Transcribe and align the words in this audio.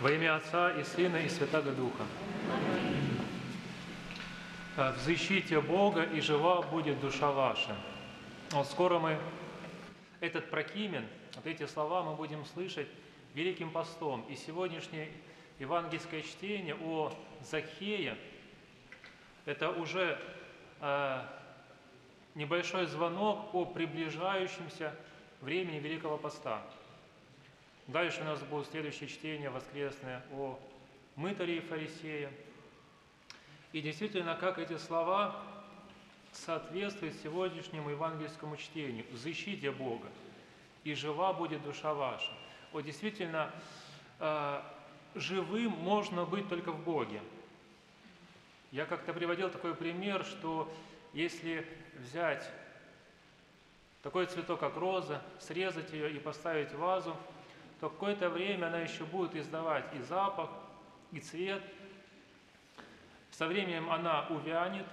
Во 0.00 0.10
имя 0.10 0.36
Отца 0.36 0.72
и 0.72 0.84
Сына 0.84 1.16
и 1.16 1.28
Святого 1.28 1.72
Духа. 1.72 2.04
Э, 4.76 4.92
Взыщите 4.92 5.58
Бога, 5.62 6.02
и 6.02 6.20
жива 6.20 6.60
будет 6.60 7.00
душа 7.00 7.32
ваша. 7.32 7.74
Вот 8.50 8.66
скоро 8.66 8.98
мы 8.98 9.18
этот 10.20 10.50
прокимен, 10.50 11.06
вот 11.34 11.46
эти 11.46 11.64
слова 11.64 12.02
мы 12.02 12.14
будем 12.14 12.44
слышать 12.44 12.88
Великим 13.32 13.70
постом. 13.70 14.20
И 14.28 14.36
сегодняшнее 14.36 15.08
евангельское 15.58 16.20
чтение 16.20 16.74
о 16.74 17.10
Захее– 17.40 18.18
это 19.46 19.70
уже 19.70 20.18
э, 20.82 21.22
небольшой 22.34 22.84
звонок 22.84 23.54
о 23.54 23.64
приближающемся 23.64 24.94
времени 25.40 25.78
Великого 25.78 26.18
Поста. 26.18 26.60
Дальше 27.86 28.20
у 28.22 28.24
нас 28.24 28.40
будет 28.42 28.68
следующее 28.68 29.08
чтение 29.08 29.48
воскресное 29.48 30.24
о 30.32 30.58
мытаре 31.14 31.58
и 31.58 31.60
фарисея. 31.60 32.32
И 33.72 33.80
действительно, 33.80 34.34
как 34.34 34.58
эти 34.58 34.76
слова 34.76 35.40
соответствуют 36.32 37.14
сегодняшнему 37.22 37.90
евангельскому 37.90 38.56
чтению. 38.56 39.04
«Взыщите 39.12 39.70
Бога, 39.70 40.08
и 40.84 40.94
жива 40.94 41.32
будет 41.32 41.62
душа 41.62 41.94
ваша». 41.94 42.30
Вот 42.72 42.82
действительно, 42.84 43.52
э, 44.18 44.62
живым 45.14 45.70
можно 45.70 46.24
быть 46.24 46.48
только 46.48 46.72
в 46.72 46.82
Боге. 46.82 47.22
Я 48.72 48.84
как-то 48.84 49.14
приводил 49.14 49.48
такой 49.48 49.74
пример, 49.74 50.24
что 50.24 50.72
если 51.12 51.66
взять 51.94 52.50
такой 54.02 54.26
цветок, 54.26 54.60
как 54.60 54.76
роза, 54.76 55.22
срезать 55.38 55.92
ее 55.92 56.10
и 56.10 56.18
поставить 56.18 56.72
в 56.72 56.78
вазу, 56.78 57.16
то 57.80 57.90
какое-то 57.90 58.30
время 58.30 58.66
она 58.66 58.78
еще 58.80 59.04
будет 59.04 59.34
издавать 59.36 59.84
и 59.94 59.98
запах, 60.02 60.50
и 61.12 61.20
цвет. 61.20 61.62
Со 63.30 63.46
временем 63.46 63.90
она 63.90 64.26
увянет, 64.28 64.86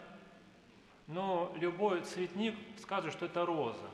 но 1.08 1.54
любой 1.58 2.02
цветник 2.02 2.56
скажет, 2.78 3.14
что 3.14 3.26
это 3.26 3.46
роза. 3.46 3.90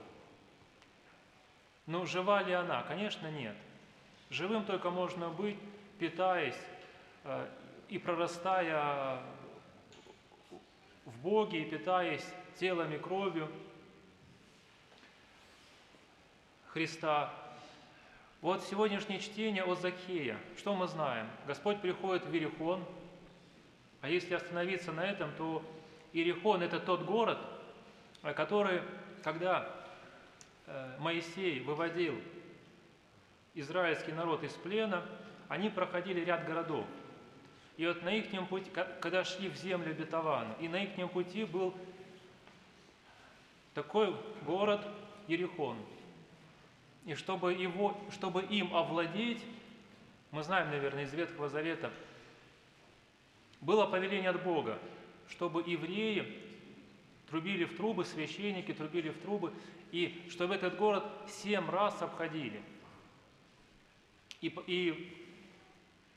Но 1.85 2.05
жива 2.05 2.41
ли 2.43 2.53
она? 2.53 2.83
Конечно, 2.83 3.29
нет. 3.31 3.55
Живым 4.29 4.63
только 4.65 4.89
можно 4.91 5.29
быть, 5.29 5.57
питаясь 5.97 6.59
э, 7.23 7.47
и 7.89 7.97
прорастая 7.97 9.23
в 11.05 11.17
Боге, 11.21 11.63
и 11.63 11.65
питаясь 11.65 12.25
телом 12.59 12.93
и 12.93 12.99
кровью 12.99 13.49
Христа. 16.67 17.33
Вот 18.41 18.63
сегодняшнее 18.63 19.19
чтение 19.19 19.65
о 19.65 19.75
Закхея. 19.75 20.37
Что 20.57 20.73
мы 20.73 20.87
знаем? 20.87 21.27
Господь 21.45 21.81
приходит 21.81 22.25
в 22.25 22.33
Иерихон, 22.33 22.85
а 23.99 24.09
если 24.09 24.33
остановиться 24.33 24.93
на 24.93 25.01
этом, 25.01 25.29
то 25.37 25.61
Иерихон– 26.13 26.61
это 26.63 26.79
тот 26.79 27.03
город, 27.03 27.37
который, 28.21 28.81
когда 29.25 29.69
э, 30.67 30.95
Моисей 30.99 31.59
выводил 31.59 32.15
израильский 33.55 34.13
народ 34.13 34.41
из 34.45 34.53
плена, 34.53 35.03
они 35.49 35.69
проходили 35.69 36.21
ряд 36.21 36.45
городов. 36.45 36.85
И 37.75 37.85
вот 37.85 38.01
на 38.03 38.13
их 38.13 38.47
пути, 38.47 38.71
когда 39.01 39.25
шли 39.25 39.49
в 39.49 39.57
землю 39.57 39.91
обетованную, 39.91 40.55
и 40.61 40.69
на 40.69 40.81
их 40.81 41.11
пути 41.11 41.43
был 41.43 41.75
такой 43.73 44.15
город 44.45 44.79
Иерихон. 45.27 45.75
И 47.09 47.15
чтобы, 47.15 47.53
его, 47.53 47.99
чтобы 48.11 48.43
им 48.43 48.71
овладеть, 48.75 49.43
мы 50.29 50.43
знаем, 50.43 50.69
наверное, 50.69 51.05
из 51.05 51.11
Ветхого 51.11 51.49
Завета, 51.49 51.91
было 53.61 53.87
повеление 53.87 54.29
от 54.29 54.43
Бога, 54.43 54.77
чтобы 55.27 55.63
евреи 55.65 56.39
трубили 57.27 57.65
в 57.65 57.75
трубы, 57.75 58.05
священники 58.05 58.75
трубили 58.75 59.09
в 59.09 59.19
трубы, 59.21 59.51
и 59.91 60.23
чтобы 60.29 60.53
этот 60.53 60.77
город 60.77 61.03
семь 61.27 61.67
раз 61.71 61.99
обходили. 61.99 62.61
И, 64.41 64.53
и 64.67 65.27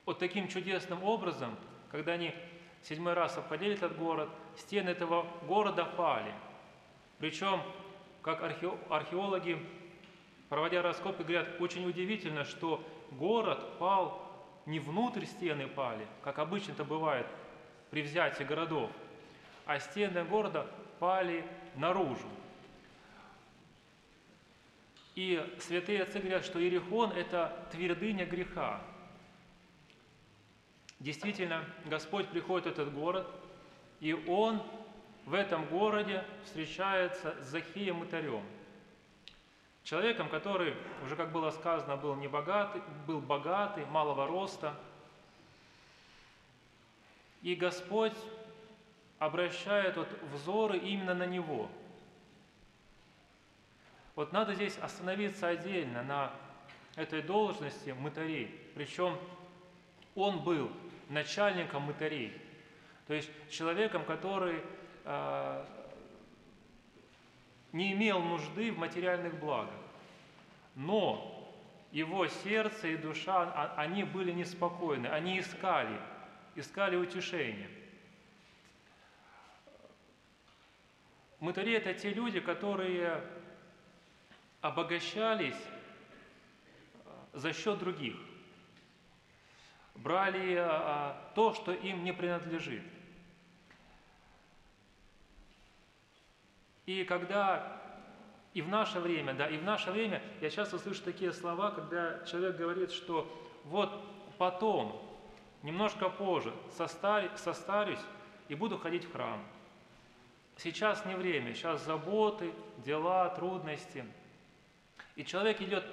вот 0.04 0.18
таким 0.18 0.46
чудесным 0.46 1.02
образом, 1.04 1.56
когда 1.90 2.12
они 2.12 2.34
седьмой 2.82 3.14
раз 3.14 3.38
обходили 3.38 3.72
этот 3.72 3.96
город, 3.96 4.28
стены 4.58 4.90
этого 4.90 5.26
города 5.48 5.86
пали. 5.86 6.34
Причем, 7.18 7.62
как 8.20 8.42
археологи, 8.42 9.58
проводя 10.52 10.82
раскопки, 10.82 11.22
говорят, 11.22 11.48
очень 11.62 11.88
удивительно, 11.88 12.44
что 12.44 12.86
город 13.12 13.78
пал 13.78 14.20
не 14.66 14.80
внутрь 14.80 15.24
стены 15.24 15.66
пали, 15.66 16.06
как 16.22 16.38
обычно 16.38 16.72
это 16.72 16.84
бывает 16.84 17.26
при 17.90 18.02
взятии 18.02 18.42
городов, 18.44 18.90
а 19.64 19.78
стены 19.80 20.24
города 20.24 20.66
пали 20.98 21.42
наружу. 21.74 22.28
И 25.14 25.42
святые 25.58 26.02
отцы 26.02 26.18
говорят, 26.18 26.44
что 26.44 26.60
Иерихон– 26.60 27.12
это 27.16 27.66
твердыня 27.72 28.26
греха. 28.26 28.82
Действительно, 31.00 31.64
Господь 31.86 32.28
приходит 32.28 32.66
в 32.66 32.70
этот 32.72 32.92
город, 32.92 33.26
и 34.00 34.12
Он 34.28 34.62
в 35.24 35.32
этом 35.32 35.64
городе 35.64 36.26
встречается 36.44 37.40
с 37.40 37.46
Захием 37.46 37.96
Мытарем. 37.96 38.44
Человеком, 39.84 40.28
который, 40.28 40.74
уже 41.04 41.16
как 41.16 41.32
было 41.32 41.50
сказано, 41.50 41.96
был 41.96 42.14
не 42.14 42.28
богатый, 42.28 42.82
был 43.06 43.20
богатый, 43.20 43.84
малого 43.86 44.26
роста. 44.26 44.74
И 47.42 47.54
Господь 47.56 48.16
обращает 49.18 49.96
вот 49.96 50.08
взоры 50.32 50.78
именно 50.78 51.14
на 51.14 51.26
него. 51.26 51.68
Вот 54.14 54.32
надо 54.32 54.54
здесь 54.54 54.76
остановиться 54.78 55.48
отдельно 55.48 56.02
на 56.02 56.32
этой 56.96 57.22
должности 57.22 57.90
мытарей. 57.90 58.54
Причем 58.74 59.18
он 60.14 60.40
был 60.40 60.70
начальником 61.08 61.82
мытарей, 61.82 62.32
то 63.06 63.14
есть 63.14 63.30
человеком, 63.50 64.04
который 64.04 64.62
э, 65.04 65.64
не 67.72 67.92
имел 67.92 68.20
нужды 68.20 68.70
в 68.70 68.78
материальных 68.78 69.38
благах, 69.38 69.74
но 70.74 71.28
его 71.90 72.26
сердце 72.26 72.88
и 72.88 72.96
душа, 72.96 73.52
а, 73.54 73.74
они 73.76 74.04
были 74.04 74.32
неспокойны, 74.32 75.06
они 75.06 75.38
искали, 75.40 75.98
искали 76.54 76.96
утешение. 76.96 77.68
Мытари– 81.40 81.72
это 81.74 81.92
те 81.92 82.10
люди, 82.10 82.40
которые 82.40 83.22
обогащались 84.60 85.56
э, 87.04 87.08
за 87.32 87.52
счет 87.52 87.78
других– 87.78 88.16
брали 90.02 90.56
а, 90.58 91.32
то, 91.34 91.54
что 91.54 91.72
им 91.72 92.04
не 92.04 92.12
принадлежит. 92.12 92.82
И 96.86 97.04
когда 97.04 97.80
и 98.54 98.60
в 98.60 98.68
наше 98.68 99.00
время, 99.00 99.34
да, 99.34 99.46
и 99.46 99.56
в 99.56 99.64
наше 99.64 99.90
время 99.90 100.22
я 100.40 100.50
часто 100.50 100.78
слышу 100.78 101.02
такие 101.02 101.32
слова, 101.32 101.70
когда 101.70 102.24
человек 102.26 102.56
говорит, 102.56 102.90
что 102.90 103.26
вот 103.64 103.90
потом, 104.38 105.00
немножко 105.62 106.08
позже, 106.08 106.52
состарюсь, 106.76 107.30
состарюсь 107.36 108.00
и 108.48 108.54
буду 108.54 108.78
ходить 108.78 109.04
в 109.04 109.12
храм. 109.12 109.42
Сейчас 110.56 111.04
не 111.06 111.14
время, 111.14 111.54
сейчас 111.54 111.84
заботы, 111.84 112.52
дела, 112.78 113.30
трудности. 113.30 114.04
И 115.16 115.24
человек 115.24 115.60
идет 115.62 115.84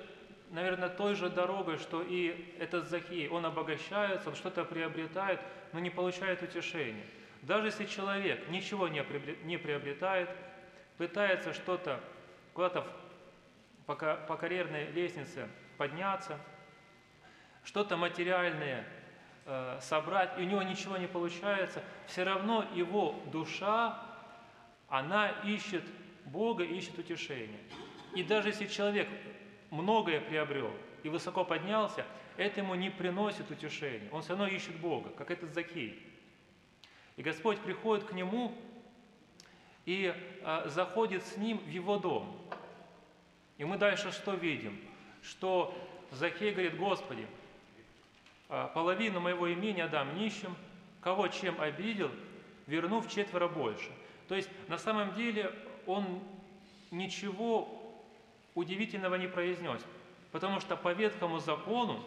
наверное, 0.52 0.90
той 0.90 1.16
же 1.16 1.30
дорогой, 1.30 1.78
что 1.78 2.02
и 2.02 2.54
этот 2.60 2.88
Захей. 2.90 3.28
Он 3.30 3.46
обогащается, 3.46 4.30
он 4.30 4.36
что-то 4.36 4.66
приобретает, 4.66 5.40
но 5.74 5.80
не 5.80 5.90
получает 5.90 6.42
утешения. 6.42 7.06
Даже 7.42 7.68
если 7.68 7.86
человек 7.86 8.50
ничего 8.50 8.88
не 8.88 9.58
приобретает, 9.58 10.30
пытается 11.00 11.54
что-то 11.54 12.02
куда-то 12.54 12.86
по 13.86 13.96
карьерной 13.96 14.92
лестнице 14.92 15.48
подняться, 15.78 16.38
что-то 17.64 17.96
материальное 17.96 18.86
э, 19.46 19.80
собрать, 19.82 20.38
и 20.38 20.42
у 20.42 20.44
него 20.44 20.62
ничего 20.62 20.98
не 20.98 21.08
получается, 21.08 21.82
все 22.06 22.24
равно 22.26 22.66
его 22.76 23.16
душа, 23.32 23.98
она 24.90 25.30
ищет 25.46 25.86
Бога, 26.26 26.66
ищет 26.66 27.00
утешения. 27.00 27.62
И 28.14 28.22
даже 28.22 28.50
если 28.50 28.68
человек 28.68 29.08
многое 29.72 30.20
приобрел 30.20 30.74
и 31.04 31.08
высоко 31.08 31.46
поднялся, 31.46 32.06
это 32.36 32.60
ему 32.60 32.76
не 32.76 32.90
приносит 32.90 33.50
утешения. 33.50 34.10
Он 34.12 34.22
все 34.22 34.32
равно 34.32 34.48
ищет 34.48 34.76
Бога, 34.76 35.12
как 35.12 35.32
этот 35.32 35.54
Закей. 35.54 36.06
И 37.16 37.24
Господь 37.24 37.60
приходит 37.60 38.04
к 38.04 38.12
нему 38.12 38.54
и 39.90 40.14
а, 40.44 40.70
заходит 40.70 41.26
с 41.26 41.36
ним 41.38 41.58
в 41.58 41.68
его 41.68 41.98
дом. 41.98 42.40
И 43.58 43.66
мы 43.66 43.76
дальше 43.80 44.12
что 44.12 44.36
видим? 44.36 44.80
Что 45.24 45.76
Закей 46.12 46.52
говорит, 46.52 46.78
Господи, 46.78 47.26
«А, 48.50 48.68
половину 48.68 49.20
моего 49.20 49.52
имения 49.52 49.88
дам 49.88 50.16
нищим, 50.16 50.56
кого 51.02 51.28
чем 51.30 51.60
обидел, 51.60 52.12
верну 52.68 53.00
в 53.00 53.10
четверо 53.10 53.48
больше. 53.48 53.90
То 54.28 54.36
есть 54.36 54.48
на 54.68 54.78
самом 54.78 55.16
деле 55.16 55.52
он 55.88 56.22
ничего 56.92 57.68
удивительного 58.54 59.16
не 59.16 59.28
произнес, 59.28 59.84
потому 60.32 60.60
что 60.60 60.78
по 60.78 60.94
ветхому 60.94 61.40
закону, 61.40 62.04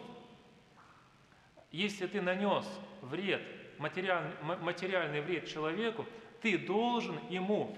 если 1.73 2.07
ты 2.07 2.21
нанес 2.21 2.65
вред, 3.01 3.41
материальный, 3.77 4.31
материальный 4.41 5.19
вред 5.19 5.49
человеку, 5.49 6.05
ты 6.43 6.57
должен 6.57 7.17
ему 7.29 7.75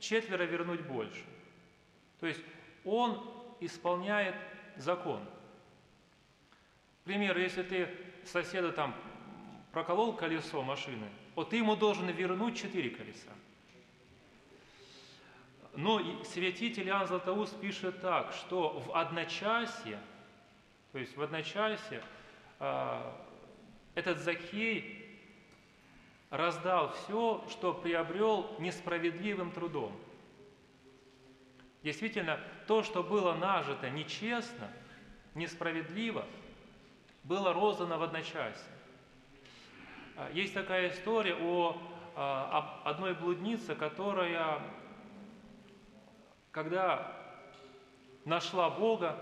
четверо 0.00 0.42
вернуть 0.42 0.80
больше. 0.80 1.22
То 2.18 2.26
есть 2.26 2.40
он 2.84 3.24
исполняет 3.60 4.34
закон. 4.76 5.20
К 7.02 7.04
примеру, 7.04 7.40
если 7.40 7.62
ты 7.62 7.88
соседу 8.24 8.72
там 8.72 8.92
проколол 9.70 10.14
колесо 10.14 10.62
машины, 10.62 11.08
вот 11.36 11.50
ты 11.50 11.58
ему 11.58 11.76
должен 11.76 12.10
вернуть 12.10 12.58
четыре 12.58 12.90
колеса. 12.90 13.30
Но 15.76 16.24
святитель 16.24 16.88
Иоанн 16.88 17.06
Златоуст 17.06 17.60
пишет 17.60 18.00
так, 18.00 18.32
что 18.32 18.80
в 18.80 18.96
одночасье, 18.96 20.00
то 20.90 20.98
есть 20.98 21.16
в 21.16 21.22
одночасье, 21.22 22.02
а, 22.58 23.16
этот 23.94 24.18
Закхей 24.18 25.07
раздал 26.30 26.92
все, 26.92 27.44
что 27.48 27.72
приобрел 27.72 28.54
несправедливым 28.58 29.50
трудом. 29.50 29.92
Действительно, 31.82 32.38
то, 32.66 32.82
что 32.82 33.02
было 33.02 33.34
нажито 33.34 33.88
нечестно, 33.88 34.70
несправедливо, 35.34 36.24
было 37.24 37.52
роздано 37.52 37.98
в 37.98 38.02
одночасье. 38.02 38.72
А, 40.16 40.30
есть 40.32 40.54
такая 40.54 40.90
история 40.90 41.36
о, 41.36 41.80
а, 42.16 42.80
об 42.82 42.88
одной 42.88 43.14
блуднице, 43.14 43.74
которая, 43.74 44.60
когда 46.50 47.16
нашла 48.24 48.68
Бога, 48.70 49.18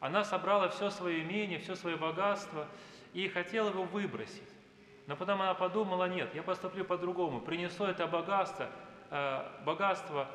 она 0.00 0.22
собрала 0.22 0.68
все 0.68 0.90
свое 0.90 1.22
имение, 1.22 1.58
все 1.58 1.74
свое 1.74 1.96
богатство 1.96 2.68
и 3.14 3.26
хотела 3.28 3.70
его 3.70 3.84
выбросить. 3.84 4.53
Но 5.06 5.16
потом 5.16 5.42
она 5.42 5.54
подумала, 5.54 6.08
нет, 6.08 6.34
я 6.34 6.42
поступлю 6.42 6.84
по-другому, 6.84 7.40
принесу 7.40 7.84
это 7.84 8.06
богатство, 8.06 8.70
э, 9.10 9.62
богатство 9.64 10.28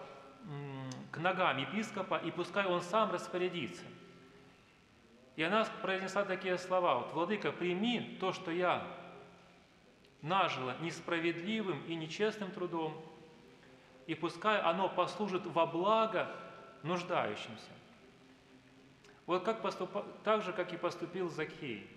к 1.12 1.18
ногам 1.18 1.57
епископа, 1.57 2.16
и 2.16 2.31
пускай 2.31 2.66
он 2.66 2.81
сам 2.81 3.12
распорядится. 3.12 3.83
И 5.36 5.44
она 5.44 5.66
произнесла 5.81 6.24
такие 6.24 6.57
слова, 6.57 6.95
вот, 6.95 7.13
«Владыка, 7.13 7.51
прими 7.51 8.18
то, 8.19 8.31
что 8.33 8.51
я 8.51 8.86
нажила 10.21 10.75
несправедливым 10.81 11.83
и 11.86 11.95
нечестным 11.95 12.51
трудом, 12.51 12.94
и 14.06 14.15
пускай 14.15 14.60
оно 14.60 14.89
послужит 14.89 15.45
во 15.45 15.65
благо 15.65 16.30
нуждающимся». 16.83 17.72
Вот 19.25 19.44
как 19.44 19.62
поступ... 19.62 19.92
так 20.24 20.42
же, 20.42 20.54
как 20.54 20.74
и 20.74 20.77
поступил 20.77 21.30
Закхей. 21.30 21.88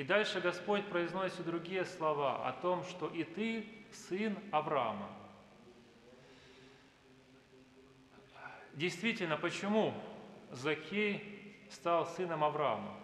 И 0.00 0.02
дальше 0.02 0.40
Господь 0.40 0.86
произносит 0.86 1.44
другие 1.44 1.84
слова 1.84 2.48
о 2.48 2.52
том, 2.52 2.84
что 2.84 3.06
и 3.08 3.22
ты 3.22 3.66
сын 3.92 4.34
Авраама. 4.50 5.10
Действительно, 8.72 9.36
почему 9.36 9.92
Закхей 10.52 11.54
стал 11.70 12.06
сыном 12.06 12.42
Авраама? 12.44 12.94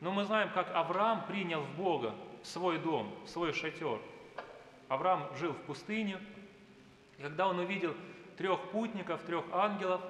Но 0.00 0.10
мы 0.10 0.24
знаем, 0.24 0.50
как 0.52 0.74
Авраам 0.74 1.26
принял 1.28 1.60
в 1.60 1.76
Бога 1.76 2.12
свой 2.42 2.80
дом, 2.80 3.14
свой 3.24 3.52
шатер. 3.52 4.00
Авраам 4.88 5.28
жил 5.36 5.52
в 5.52 5.62
пустыне, 5.62 6.18
и 7.18 7.22
когда 7.22 7.46
он 7.46 7.60
увидел 7.60 7.94
трех 8.36 8.60
путников, 8.72 9.22
трех 9.22 9.44
ангелов, 9.52 10.00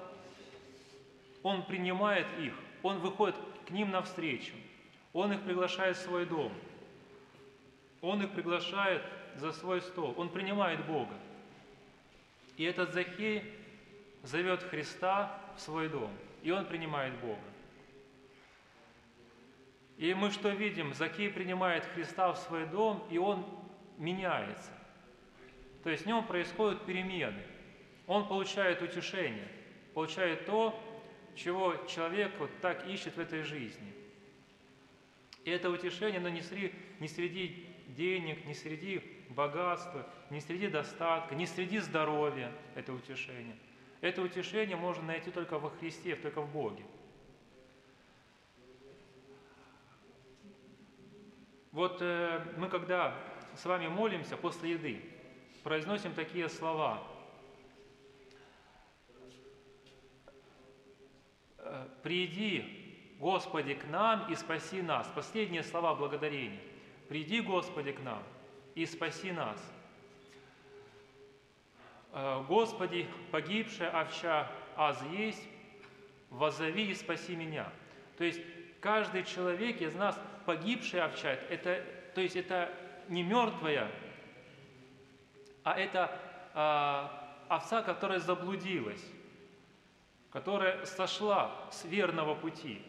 он 1.43 1.63
принимает 1.63 2.25
их, 2.39 2.55
он 2.81 2.97
выходит 2.97 3.35
к 3.67 3.69
ним 3.69 3.91
навстречу, 3.91 4.55
он 5.13 5.33
их 5.33 5.41
приглашает 5.41 5.97
в 5.97 6.01
свой 6.01 6.25
дом, 6.25 6.51
он 8.01 8.23
их 8.23 8.31
приглашает 8.31 9.03
за 9.35 9.51
свой 9.51 9.81
стол, 9.81 10.13
он 10.17 10.29
принимает 10.29 10.85
Бога. 10.85 11.15
И 12.57 12.63
этот 12.63 12.93
Захей 12.93 13.43
зовет 14.23 14.63
Христа 14.63 15.39
в 15.55 15.59
свой 15.59 15.89
дом, 15.89 16.11
и 16.43 16.51
он 16.51 16.65
принимает 16.65 17.13
Бога. 17.19 17.39
И 19.97 20.15
мы 20.15 20.31
что 20.31 20.49
видим? 20.49 20.95
Закей 20.95 21.29
принимает 21.29 21.85
Христа 21.85 22.33
в 22.33 22.37
свой 22.39 22.65
дом, 22.65 23.05
и 23.11 23.19
он 23.19 23.45
меняется. 23.99 24.71
То 25.83 25.91
есть 25.91 26.03
в 26.03 26.07
нем 26.07 26.25
происходят 26.25 26.85
перемены. 26.85 27.43
Он 28.07 28.27
получает 28.27 28.81
утешение, 28.81 29.47
получает 29.93 30.47
то, 30.47 30.79
чего 31.35 31.75
человек 31.87 32.31
вот 32.39 32.49
так 32.61 32.87
ищет 32.87 33.15
в 33.15 33.19
этой 33.19 33.43
жизни. 33.43 33.93
И 35.43 35.49
это 35.49 35.69
утешение, 35.69 36.19
но 36.19 36.29
не 36.29 36.41
среди, 36.41 36.73
не 36.99 37.07
среди 37.07 37.67
денег, 37.87 38.45
не 38.45 38.53
среди 38.53 39.01
богатства, 39.29 40.07
не 40.29 40.39
среди 40.39 40.67
достатка, 40.67 41.35
не 41.35 41.45
среди 41.45 41.79
здоровья 41.79 42.51
это 42.75 42.93
утешение. 42.93 43.55
Это 44.01 44.21
утешение 44.21 44.77
можно 44.77 45.03
найти 45.03 45.31
только 45.31 45.59
во 45.59 45.69
Христе, 45.69 46.15
только 46.15 46.41
в 46.41 46.51
Боге. 46.51 46.83
Вот 51.71 52.01
э, 52.01 52.53
мы 52.57 52.67
когда 52.67 53.17
с 53.55 53.65
вами 53.65 53.87
молимся 53.87 54.35
после 54.35 54.71
еды, 54.71 55.01
произносим 55.63 56.13
такие 56.13 56.49
слова. 56.49 57.07
«Э, 61.57 61.87
«Приди, 62.03 62.80
Господи, 63.21 63.75
к 63.75 63.87
нам 63.87 64.25
и 64.31 64.35
спаси 64.35 64.81
нас». 64.81 65.07
Последние 65.13 65.61
слова 65.61 65.93
благодарения. 65.93 66.59
«Приди, 67.07 67.39
Господи, 67.39 67.91
к 67.91 68.01
нам 68.01 68.23
и 68.73 68.83
спаси 68.87 69.31
нас». 69.31 69.57
«Э, 72.13 72.43
«Господи, 72.47 73.07
погибшая 73.29 73.91
овча 73.91 74.51
аз 74.75 74.99
есть, 75.11 75.47
возови 76.31 76.89
и 76.89 76.95
спаси 76.95 77.35
меня». 77.35 77.71
То 78.17 78.23
есть 78.23 78.41
каждый 78.79 79.23
человек 79.23 79.81
из 79.81 79.93
нас 79.93 80.19
погибшая 80.47 81.05
овча, 81.05 81.29
это, 81.29 81.85
то 82.15 82.21
есть 82.21 82.35
это 82.35 82.73
не 83.07 83.21
мертвая, 83.21 83.91
а 85.63 85.79
это 85.79 86.19
а, 86.55 87.35
овца, 87.49 87.83
которая 87.83 88.19
заблудилась, 88.19 89.05
которая 90.31 90.83
сошла 90.85 91.51
с 91.69 91.85
верного 91.85 92.33
пути, 92.33 92.81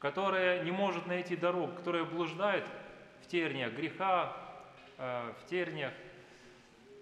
которая 0.00 0.64
не 0.64 0.70
может 0.72 1.06
найти 1.06 1.36
дорогу, 1.36 1.74
которая 1.76 2.04
блуждает 2.04 2.66
в 3.22 3.26
терниях 3.26 3.72
греха, 3.74 4.34
а, 4.96 5.34
в 5.34 5.46
терниях 5.46 5.92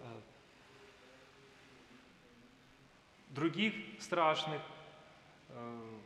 а, 0.01 0.21
других 3.31 3.73
страшных 4.01 4.61
а, 5.51 5.99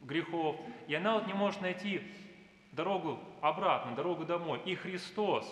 грехов, 0.00 0.56
и 0.88 0.94
она 0.94 1.14
вот 1.14 1.28
не 1.28 1.34
может 1.34 1.60
найти 1.60 2.02
дорогу 2.72 3.20
обратно, 3.40 3.94
дорогу 3.94 4.24
домой. 4.24 4.60
И 4.64 4.74
Христос 4.74 5.46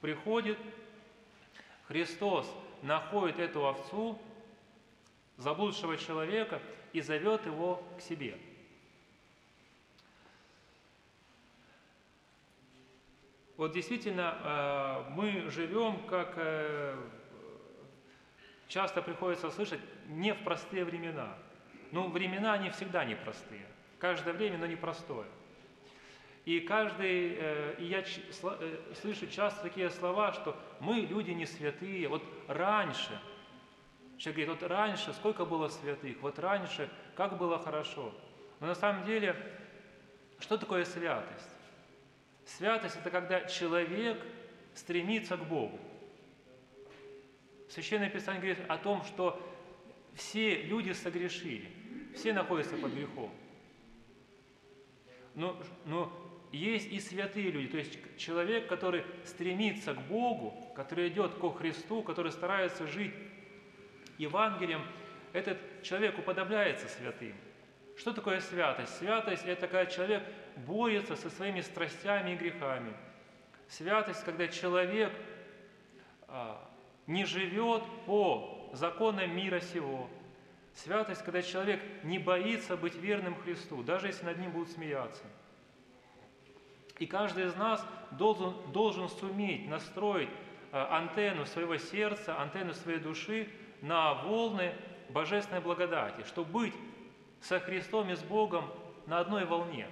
приходит, 0.00 0.58
Христос 1.86 2.52
находит 2.82 3.38
эту 3.38 3.64
овцу, 3.64 4.18
заблудшего 5.36 5.96
человека, 5.96 6.60
и 6.92 7.00
зовет 7.00 7.46
его 7.46 7.80
к 7.96 8.00
себе. 8.00 8.36
Вот 13.56 13.72
действительно, 13.72 14.36
э, 14.42 15.10
мы 15.10 15.50
живем, 15.50 16.06
как 16.06 16.34
э, 16.36 16.96
часто 18.68 19.02
приходится 19.02 19.50
слышать, 19.50 19.80
не 20.08 20.34
в 20.34 20.44
простые 20.44 20.84
времена– 20.84 21.34
ну, 21.92 22.08
времена, 22.08 22.54
они 22.54 22.70
всегда 22.70 23.04
непростые. 23.04 23.66
Каждое 23.98 24.34
время, 24.34 24.58
но 24.58 24.66
непростое. 24.66 25.26
И 26.44 26.60
каждый, 26.60 27.36
э, 27.38 27.74
и 27.78 27.84
я 27.86 28.04
слышу 29.00 29.26
часто 29.26 29.62
такие 29.62 29.90
слова, 29.90 30.32
что 30.32 30.56
мы 30.80 30.96
люди 30.96 31.30
не 31.30 31.46
святые. 31.46 32.08
Вот 32.08 32.22
раньше, 32.46 33.18
человек 34.16 34.46
говорит, 34.46 34.62
вот 34.62 34.70
раньше 34.70 35.12
сколько 35.14 35.44
было 35.44 35.68
святых, 35.68 36.20
вот 36.20 36.38
раньше 36.38 36.88
как 37.16 37.36
было 37.38 37.58
хорошо. 37.58 38.12
Но 38.60 38.66
на 38.68 38.74
самом 38.74 39.04
деле, 39.04 39.34
что 40.38 40.56
такое 40.56 40.84
святость? 40.84 41.55
Святость– 42.46 42.96
это 43.00 43.10
когда 43.10 43.44
человек 43.44 44.22
стремится 44.74 45.36
к 45.36 45.46
Богу. 45.46 45.78
Священное 47.68 48.08
Писание 48.08 48.40
говорит 48.40 48.70
о 48.70 48.78
том, 48.78 49.04
что 49.04 49.42
все 50.14 50.62
люди 50.62 50.92
согрешили, 50.92 51.68
все 52.14 52.32
находятся 52.32 52.76
под 52.76 52.94
грехом. 52.94 53.30
но, 55.34 55.60
но 55.84 56.26
есть 56.52 56.90
и 56.90 57.00
святые 57.00 57.50
люди, 57.50 57.68
то 57.68 57.78
есть 57.78 57.98
человек, 58.16 58.68
который 58.68 59.04
стремится 59.24 59.94
к 59.94 60.02
Богу, 60.02 60.54
который 60.74 61.08
идет 61.08 61.34
ко 61.34 61.52
Христу, 61.52 62.02
который 62.02 62.32
старается 62.32 62.86
жить 62.86 63.12
Евангелием, 64.18 64.82
этот 65.32 65.58
человек 65.82 66.18
уподобляется 66.18 66.88
святым. 66.88 67.34
Что 67.96 68.12
такое 68.12 68.40
святость? 68.40 68.96
Святость– 68.98 69.44
это 69.46 69.66
когда 69.66 69.86
человек 69.86 70.22
борется 70.56 71.16
со 71.16 71.30
своими 71.30 71.62
страстями 71.62 72.32
и 72.32 72.36
грехами. 72.36 72.92
Святость, 73.68 74.22
когда 74.22 74.48
человек 74.48 75.12
а, 76.28 76.62
не 77.06 77.24
живет 77.24 77.82
по 78.04 78.70
законам 78.74 79.34
мира 79.34 79.60
сего. 79.60 80.08
Святость, 80.74 81.22
когда 81.22 81.40
человек 81.40 81.80
не 82.02 82.18
боится 82.18 82.76
быть 82.76 82.94
верным 82.96 83.34
Христу, 83.42 83.82
даже 83.82 84.08
если 84.08 84.26
над 84.26 84.38
ним 84.38 84.52
будут 84.52 84.70
смеяться. 84.70 85.24
И 86.98 87.06
каждый 87.06 87.46
из 87.46 87.56
нас 87.56 87.84
должен, 88.12 88.54
должен 88.72 89.08
суметь 89.08 89.68
настроить 89.68 90.28
а, 90.70 90.98
антенну 90.98 91.46
своего 91.46 91.78
сердца, 91.78 92.38
антенну 92.40 92.74
своей 92.74 92.98
души 92.98 93.48
на 93.80 94.12
волны 94.14 94.74
божественной 95.08 95.62
благодати, 95.62 96.24
чтобы 96.26 96.52
быть 96.52 96.74
со 97.46 97.60
Христом 97.60 98.10
и 98.10 98.16
с 98.16 98.22
Богом 98.22 98.68
на 99.06 99.20
одной 99.20 99.44
волне. 99.44 99.88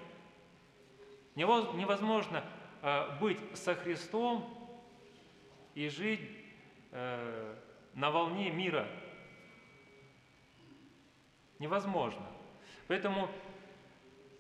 Невозможно 1.37 2.45
э, 2.83 3.17
быть 3.21 3.39
со 3.55 3.75
Христом 3.75 4.45
и 5.75 5.89
жить 5.89 6.21
э, 6.91 7.55
на 7.95 8.11
волне 8.11 8.51
мира. 8.51 8.89
Невозможно. 11.61 12.27
Поэтому 12.89 13.29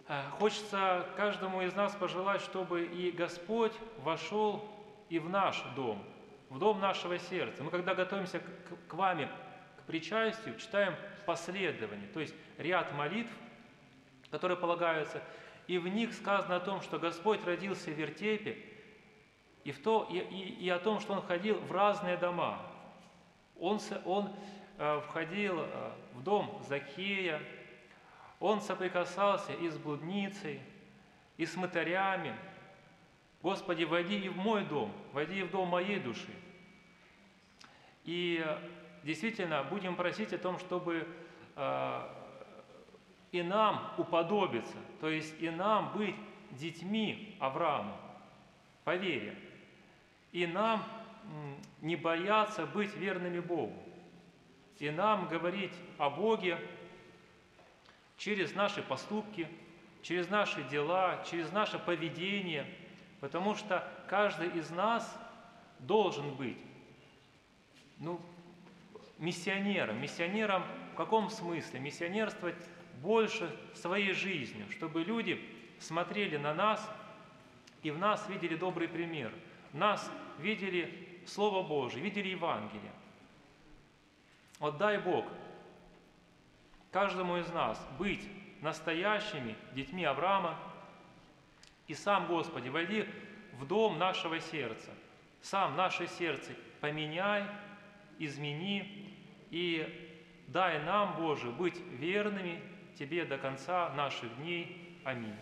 э, 0.08 0.22
хочется 0.40 1.06
каждому 1.16 1.62
из 1.62 1.74
нас 1.74 1.94
пожелать, 1.94 2.40
чтобы 2.40 2.84
и 2.84 3.12
Господь 3.12 3.72
вошел 3.98 4.68
и 5.08 5.20
в 5.20 5.28
наш 5.28 5.62
дом, 5.76 6.02
в 6.50 6.58
дом 6.58 6.80
нашего 6.80 7.18
сердца. 7.18 7.62
Мы 7.62 7.70
когда 7.70 7.94
готовимся 7.94 8.40
к, 8.40 8.88
к 8.88 8.94
вами, 8.94 9.28
к 9.78 9.82
причастию, 9.82 10.56
читаем 10.58 10.96
последование, 11.24 12.08
то 12.08 12.20
есть 12.20 12.34
ряд 12.58 12.92
молитв, 12.94 13.30
которые 14.30 14.56
полагаются, 14.56 15.22
и 15.66 15.78
в 15.78 15.88
них 15.88 16.12
сказано 16.12 16.56
о 16.56 16.60
том, 16.60 16.82
что 16.82 16.98
Господь 16.98 17.44
родился 17.44 17.90
в 17.90 17.94
вертепе, 17.94 18.58
и, 19.64 19.72
в 19.72 19.82
то, 19.82 20.06
и, 20.10 20.18
и, 20.18 20.64
и 20.64 20.68
о 20.68 20.78
том, 20.78 21.00
что 21.00 21.14
Он 21.14 21.22
ходил 21.22 21.58
в 21.58 21.72
разные 21.72 22.16
дома. 22.16 22.60
Он, 23.58 23.80
он 24.04 24.30
э, 24.78 25.00
входил 25.08 25.60
э, 25.60 25.92
в 26.12 26.22
дом 26.22 26.62
Закея, 26.68 27.40
Он 28.40 28.60
соприкасался 28.60 29.52
и 29.52 29.70
с 29.70 29.78
блудницей, 29.78 30.60
и 31.36 31.46
с 31.46 31.56
мытарями. 31.56 32.34
Господи, 33.42 33.84
войди 33.84 34.18
и 34.18 34.28
в 34.28 34.36
мой 34.36 34.64
дом, 34.64 34.92
войди 35.12 35.40
и 35.40 35.42
в 35.42 35.50
дом 35.50 35.68
моей 35.68 35.98
души. 35.98 36.34
И 38.04 38.44
действительно 39.04 39.62
будем 39.62 39.94
просить 39.96 40.32
о 40.32 40.38
том, 40.38 40.58
чтобы 40.58 41.06
э, 41.56 42.08
и 43.32 43.42
нам 43.42 43.92
уподобиться, 43.98 44.76
то 45.00 45.08
есть 45.08 45.34
и 45.40 45.50
нам 45.50 45.92
быть 45.92 46.16
детьми 46.50 47.36
Авраама 47.40 47.96
по 48.84 48.96
вере, 48.96 49.36
и 50.32 50.46
нам 50.46 50.82
не 51.80 51.96
бояться 51.96 52.66
быть 52.66 52.94
верными 52.96 53.40
Богу, 53.40 53.82
и 54.78 54.90
нам 54.90 55.28
говорить 55.28 55.72
о 55.98 56.10
Боге 56.10 56.58
через 58.16 58.54
наши 58.54 58.82
поступки, 58.82 59.48
через 60.02 60.28
наши 60.28 60.62
дела, 60.64 61.24
через 61.28 61.50
наше 61.52 61.78
поведение, 61.78 62.66
потому 63.20 63.54
что 63.54 63.86
каждый 64.08 64.48
из 64.50 64.70
нас 64.70 65.18
должен 65.80 66.34
быть 66.34 66.58
ну, 67.98 68.20
миссионером. 69.18 70.00
Миссионером 70.00 70.64
в 70.92 70.96
каком 70.96 71.30
смысле? 71.30 71.80
Миссионерствовать 71.80 72.56
больше 73.02 73.54
своей 73.74 74.12
жизнью, 74.12 74.66
чтобы 74.70 75.02
люди 75.02 75.40
смотрели 75.78 76.36
на 76.36 76.54
нас 76.54 76.90
и 77.82 77.90
в 77.90 77.98
нас 77.98 78.28
видели 78.28 78.56
добрый 78.56 78.88
пример, 78.88 79.32
нас 79.72 80.10
видели 80.38 81.22
Слово 81.26 81.66
Божие, 81.66 82.02
видели 82.02 82.28
Евангелие. 82.28 82.92
Вот 84.58 84.78
дай 84.78 84.98
Бог 84.98 85.26
каждому 86.90 87.36
из 87.38 87.48
нас 87.52 87.84
быть 87.98 88.26
настоящими 88.62 89.56
детьми 89.74 90.04
Авраама, 90.04 90.58
и 91.86 91.94
сам, 91.94 92.26
Господи, 92.26 92.68
войди 92.68 93.06
в 93.58 93.66
дом 93.66 93.98
нашего 93.98 94.40
сердца, 94.40 94.90
сам 95.42 95.76
наше 95.76 96.06
сердце 96.06 96.52
поменяй, 96.80 97.44
измени 98.18 99.03
и 99.54 99.86
дай 100.48 100.82
нам, 100.82 101.14
Боже, 101.16 101.48
быть 101.50 101.80
верными 102.00 102.60
Тебе 102.98 103.24
до 103.24 103.38
конца 103.38 103.92
наших 103.94 104.36
дней. 104.36 105.00
Аминь. 105.04 105.34